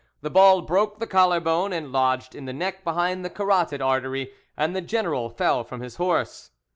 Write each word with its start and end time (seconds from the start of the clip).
The 0.21 0.31
ball 0.31 0.63
broke 0.63 0.97
the 0.97 1.05
collar 1.05 1.39
bone 1.39 1.71
and 1.71 1.91
lodged 1.91 2.33
in 2.33 2.45
the 2.45 2.53
neck 2.53 2.83
behind 2.83 3.23
the 3.23 3.29
carotid 3.29 3.83
artery, 3.83 4.31
and 4.57 4.75
the 4.75 4.81
general 4.81 5.29
fell 5.29 5.63
from 5.63 5.81
his 5.81 5.97
horse. 5.97 6.49